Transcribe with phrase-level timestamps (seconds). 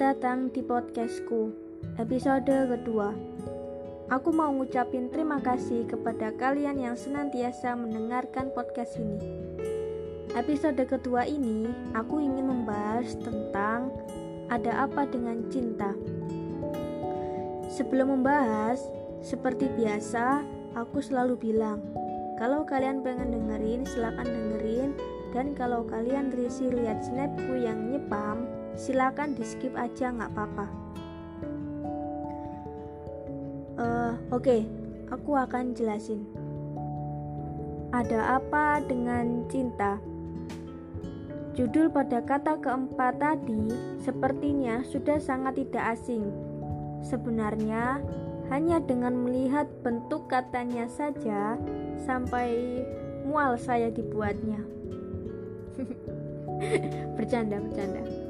[0.00, 1.52] datang di podcastku,
[2.00, 3.12] episode kedua.
[4.08, 9.20] Aku mau ngucapin terima kasih kepada kalian yang senantiasa mendengarkan podcast ini.
[10.32, 13.92] Episode kedua ini, aku ingin membahas tentang
[14.48, 15.92] ada apa dengan cinta.
[17.68, 18.80] Sebelum membahas,
[19.20, 20.40] seperti biasa,
[20.80, 21.84] aku selalu bilang,
[22.40, 24.96] kalau kalian pengen dengerin, silahkan dengerin.
[25.36, 28.48] Dan kalau kalian risih lihat snapku yang nyepam,
[28.80, 30.66] silakan di skip aja nggak apa-apa
[33.76, 34.64] uh, oke okay,
[35.12, 36.24] aku akan jelasin
[37.92, 40.00] ada apa dengan cinta
[41.60, 43.68] Judul pada kata keempat tadi
[44.00, 46.30] sepertinya sudah sangat tidak asing.
[47.02, 48.00] Sebenarnya,
[48.48, 51.58] hanya dengan melihat bentuk katanya saja
[52.06, 52.80] sampai
[53.26, 54.62] mual saya dibuatnya.
[57.18, 58.29] bercanda, bercanda.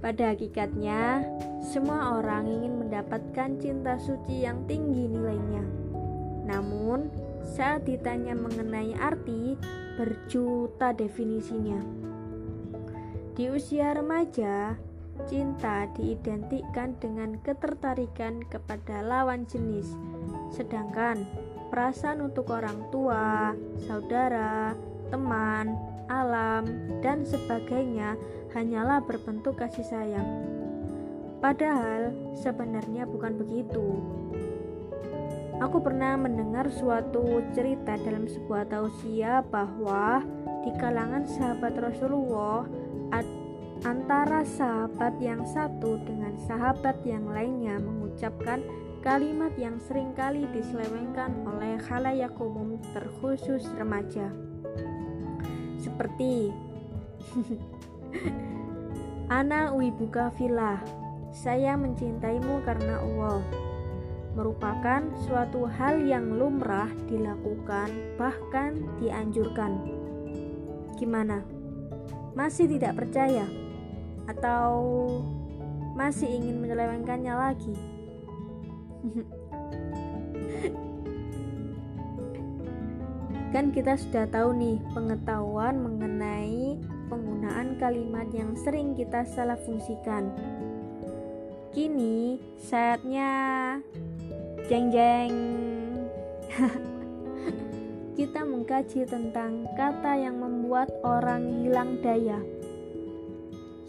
[0.00, 1.28] Pada hakikatnya,
[1.60, 5.60] semua orang ingin mendapatkan cinta suci yang tinggi nilainya.
[6.48, 7.12] Namun,
[7.44, 9.60] saat ditanya mengenai arti,
[10.00, 11.84] berjuta definisinya.
[13.36, 14.80] Di usia remaja,
[15.28, 19.92] cinta diidentikan dengan ketertarikan kepada lawan jenis,
[20.48, 21.28] sedangkan
[21.68, 23.52] perasaan untuk orang tua,
[23.84, 24.72] saudara,
[25.10, 25.76] teman,
[26.08, 26.64] alam,
[27.04, 28.16] dan sebagainya
[28.56, 30.26] hanyalah berbentuk kasih sayang.
[31.42, 34.00] Padahal sebenarnya bukan begitu.
[35.60, 40.24] Aku pernah mendengar suatu cerita dalam sebuah tausiah bahwa
[40.64, 42.64] di kalangan sahabat Rasulullah
[43.84, 48.60] antara sahabat yang satu dengan sahabat yang lainnya mengucapkan
[49.00, 54.28] kalimat yang sering kali diselewengkan oleh khalayak umum terkhusus remaja.
[55.80, 56.52] Seperti
[59.30, 60.82] Ana wibuka filah.
[61.30, 63.40] Saya mencintaimu karena Allah.
[64.34, 69.78] Merupakan suatu hal yang lumrah dilakukan, bahkan dianjurkan.
[70.98, 71.46] Gimana?
[72.34, 73.46] Masih tidak percaya?
[74.26, 74.70] Atau
[75.94, 77.74] masih ingin menyelewengkannya lagi?
[83.50, 86.78] kan kita sudah tahu nih pengetahuan mengenai
[87.10, 90.30] penggunaan kalimat yang sering kita salah fungsikan.
[91.74, 93.30] Kini saatnya
[94.70, 95.34] jeng-jeng.
[98.18, 102.38] kita mengkaji tentang kata yang membuat orang hilang daya.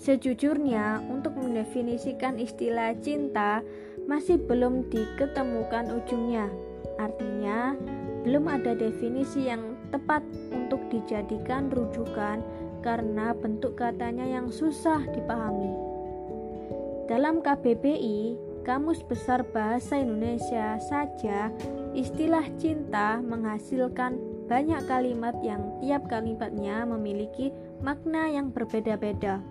[0.01, 3.61] Sejujurnya, untuk mendefinisikan istilah cinta
[4.09, 6.49] masih belum diketemukan ujungnya.
[6.97, 7.77] Artinya,
[8.21, 10.21] belum ada definisi yang tepat
[10.53, 12.41] untuk dijadikan rujukan
[12.85, 15.73] karena bentuk katanya yang susah dipahami.
[17.09, 21.49] Dalam KBBI, Kamus Besar Bahasa Indonesia saja,
[21.97, 24.15] istilah cinta menghasilkan
[24.45, 27.49] banyak kalimat yang tiap kalimatnya memiliki
[27.81, 29.41] makna yang berbeda-beda.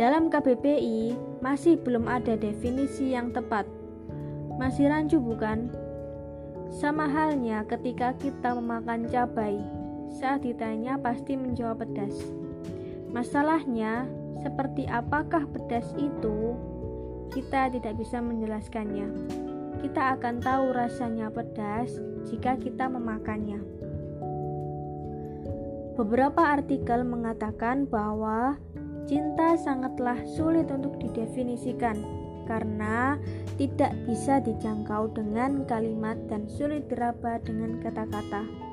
[0.00, 1.12] Dalam KBBI
[1.44, 3.68] masih belum ada definisi yang tepat.
[4.56, 5.68] Masih rancu bukan?
[6.70, 9.58] Sama halnya ketika kita memakan cabai,
[10.06, 12.14] saat ditanya pasti menjawab pedas.
[13.10, 14.06] Masalahnya,
[14.38, 16.54] seperti apakah pedas itu?
[17.34, 19.06] Kita tidak bisa menjelaskannya.
[19.82, 21.98] Kita akan tahu rasanya pedas
[22.30, 23.58] jika kita memakannya.
[25.98, 28.56] Beberapa artikel mengatakan bahwa
[29.10, 31.98] cinta sangatlah sulit untuk didefinisikan
[32.50, 33.14] karena
[33.54, 38.70] tidak bisa dijangkau dengan kalimat dan sulit diraba dengan kata-kata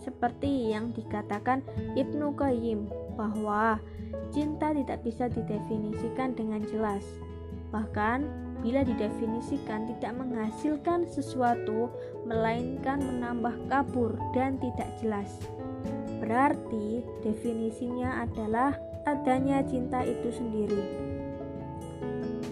[0.00, 1.60] seperti yang dikatakan
[1.94, 3.78] Ibnu Qayyim bahwa
[4.32, 7.04] cinta tidak bisa didefinisikan dengan jelas.
[7.70, 8.24] Bahkan
[8.64, 11.92] bila didefinisikan tidak menghasilkan sesuatu
[12.24, 15.30] melainkan menambah kabur dan tidak jelas.
[16.20, 18.76] Berarti definisinya adalah
[19.08, 20.84] adanya cinta itu sendiri.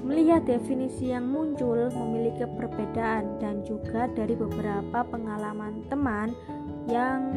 [0.09, 6.33] Melihat definisi yang muncul memiliki perbedaan dan juga dari beberapa pengalaman teman
[6.89, 7.29] yang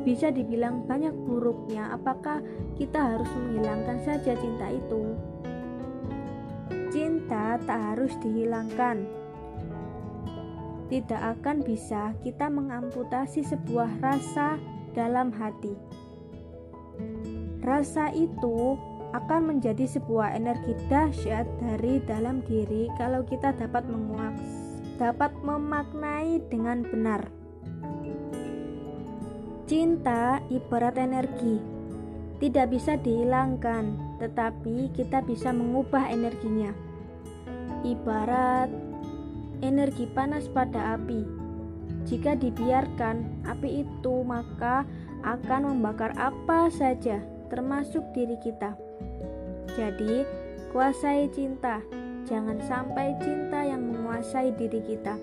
[0.00, 2.40] bisa dibilang banyak buruknya apakah
[2.80, 5.12] kita harus menghilangkan saja cinta itu?
[6.88, 9.04] Cinta tak harus dihilangkan.
[10.88, 14.56] Tidak akan bisa kita mengamputasi sebuah rasa
[14.96, 15.76] dalam hati.
[17.60, 18.76] Rasa itu
[19.14, 24.34] akan menjadi sebuah energi dahsyat dari dalam diri kalau kita dapat menguak
[24.98, 27.26] dapat memaknai dengan benar.
[29.64, 31.56] Cinta ibarat energi,
[32.38, 36.70] tidak bisa dihilangkan, tetapi kita bisa mengubah energinya.
[37.82, 38.68] Ibarat
[39.64, 41.24] energi panas pada api.
[42.04, 44.84] Jika dibiarkan api itu, maka
[45.24, 48.83] akan membakar apa saja, termasuk diri kita.
[49.74, 50.22] Jadi,
[50.70, 51.82] kuasai cinta,
[52.30, 55.18] jangan sampai cinta yang menguasai diri kita,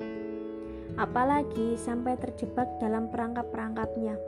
[1.00, 4.20] apalagi sampai terjebak dalam perangkap-perangkapnya.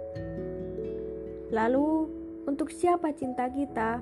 [1.52, 2.08] Lalu,
[2.50, 4.02] untuk siapa cinta kita?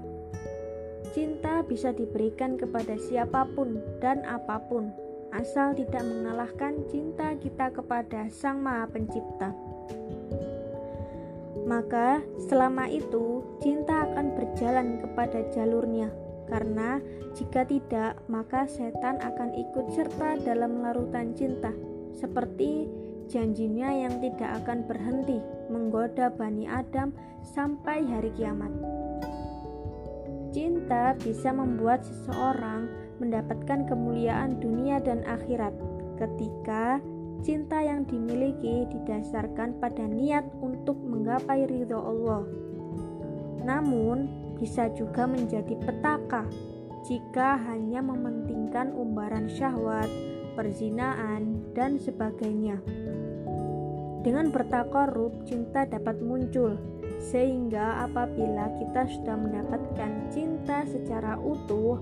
[1.11, 4.93] Cinta bisa diberikan kepada siapa pun dan apa pun,
[5.35, 9.51] asal tidak mengalahkan cinta kita kepada Sang Maha Pencipta.
[11.71, 12.19] Maka,
[12.51, 16.11] selama itu cinta akan berjalan kepada jalurnya,
[16.51, 16.99] karena
[17.31, 21.71] jika tidak, maka setan akan ikut serta dalam larutan cinta,
[22.11, 22.91] seperti
[23.31, 25.39] janjinya yang tidak akan berhenti
[25.71, 28.75] menggoda Bani Adam sampai hari kiamat.
[30.51, 32.91] Cinta bisa membuat seseorang
[33.23, 35.71] mendapatkan kemuliaan dunia dan akhirat
[36.19, 36.99] ketika
[37.41, 42.45] cinta yang dimiliki didasarkan pada niat untuk menggapai ridho Allah.
[43.61, 46.45] Namun, bisa juga menjadi petaka
[47.05, 50.09] jika hanya mementingkan umbaran syahwat,
[50.53, 52.77] perzinaan, dan sebagainya.
[54.21, 56.77] Dengan bertakorup, cinta dapat muncul
[57.21, 62.01] sehingga apabila kita sudah mendapatkan cinta secara utuh,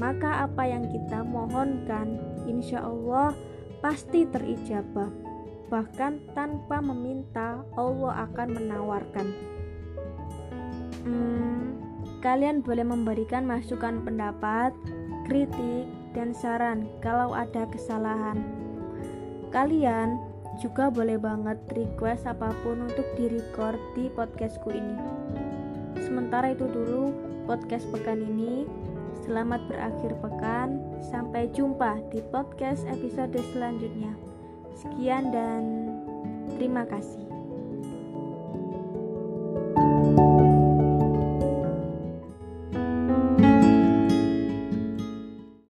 [0.00, 3.32] maka apa yang kita mohonkan, insya Allah
[3.80, 5.08] pasti terijabah.
[5.72, 9.28] Bahkan tanpa meminta, Allah akan menawarkan.
[11.06, 11.80] Hmm,
[12.20, 14.76] kalian boleh memberikan masukan pendapat,
[15.24, 18.42] kritik, dan saran kalau ada kesalahan.
[19.54, 20.18] Kalian
[20.58, 24.98] juga boleh banget request apa pun untuk direcord di podcastku ini.
[26.02, 27.14] Sementara itu dulu
[27.46, 28.66] podcast pekan ini.
[29.22, 30.89] Selamat berakhir pekan.
[31.00, 34.12] Sampai jumpa di podcast episode selanjutnya.
[34.76, 35.62] Sekian dan
[36.56, 37.39] terima kasih.